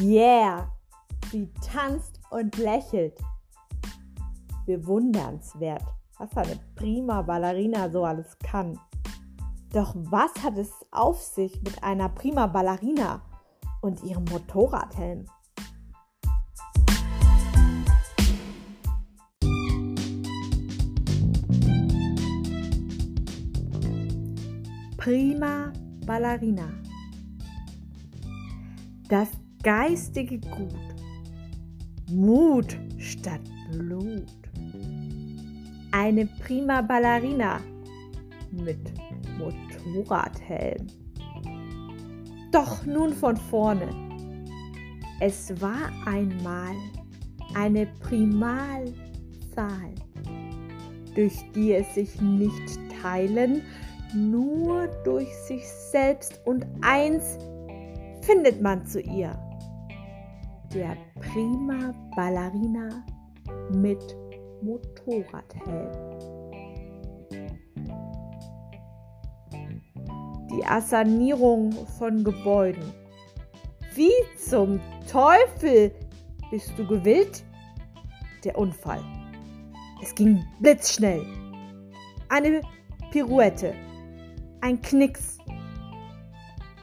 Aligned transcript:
Yeah! 0.00 0.70
Sie 1.30 1.50
tanzt 1.64 2.20
und 2.30 2.56
lächelt. 2.58 3.18
Bewundernswert, 4.66 5.84
was 6.18 6.36
eine 6.36 6.58
prima 6.74 7.22
Ballerina 7.22 7.88
so 7.88 8.04
alles 8.04 8.36
kann. 8.40 8.78
Doch 9.72 9.94
was 9.96 10.32
hat 10.42 10.58
es 10.58 10.70
auf 10.90 11.22
sich 11.22 11.62
mit 11.62 11.82
einer 11.82 12.10
prima 12.10 12.46
Ballerina 12.46 13.22
und 13.80 14.02
ihrem 14.04 14.24
Motorradhelm? 14.24 15.26
Prima 24.98 25.72
Ballerina. 26.04 26.68
Das 29.08 29.28
geistige 29.66 30.38
Gut. 30.38 30.94
Mut 32.08 32.78
statt 32.98 33.40
Blut. 33.72 34.22
Eine 35.90 36.26
prima 36.26 36.82
Ballerina 36.82 37.58
mit 38.52 38.78
Motorradhelm. 39.36 40.86
Doch 42.52 42.86
nun 42.86 43.12
von 43.12 43.36
vorne. 43.36 43.88
Es 45.18 45.60
war 45.60 45.90
einmal 46.06 46.76
eine 47.54 47.88
Primalzahl, 48.04 48.86
durch 51.16 51.42
die 51.56 51.72
es 51.72 51.92
sich 51.92 52.20
nicht 52.20 52.78
teilen, 53.02 53.62
nur 54.14 54.86
durch 55.02 55.34
sich 55.48 55.66
selbst 55.90 56.40
und 56.44 56.64
eins 56.82 57.36
findet 58.20 58.62
man 58.62 58.86
zu 58.86 59.00
ihr. 59.00 59.36
Der 60.76 60.94
prima 61.22 61.94
Ballerina 62.14 63.02
mit 63.70 64.14
Motorradhelm. 64.60 65.90
Die 70.50 70.66
Assanierung 70.66 71.72
von 71.96 72.22
Gebäuden. 72.22 72.92
Wie 73.94 74.12
zum 74.38 74.78
Teufel 75.10 75.92
bist 76.50 76.70
du 76.76 76.86
gewillt? 76.86 77.42
Der 78.44 78.58
Unfall. 78.58 79.00
Es 80.02 80.14
ging 80.14 80.44
blitzschnell. 80.60 81.24
Eine 82.28 82.60
Pirouette. 83.12 83.72
Ein 84.60 84.82
Knicks. 84.82 85.38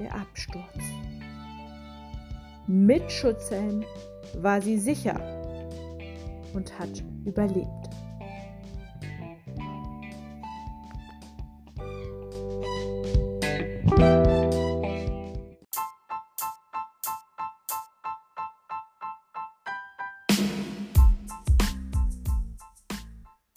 Der 0.00 0.14
Absturz. 0.14 0.64
Mit 2.66 3.12
Schutzhelm 3.12 3.84
war 4.38 4.62
sie 4.62 4.78
sicher 4.78 5.20
und 6.54 6.78
hat 6.78 7.04
überlebt. 7.26 7.68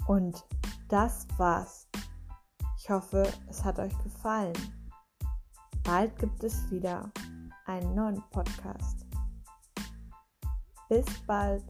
Und 0.06 0.44
das 0.90 1.28
war's. 1.38 1.88
Ich 2.78 2.90
hoffe, 2.90 3.26
es 3.50 3.64
hat 3.64 3.80
euch 3.80 3.98
gefallen. 4.04 4.54
Bald 5.84 6.18
gibt 6.20 6.44
es 6.44 6.70
wieder 6.70 7.10
einen 7.68 7.94
neuen 7.94 8.24
Podcast. 8.32 9.06
Bis 10.90 11.06
bald. 11.26 11.64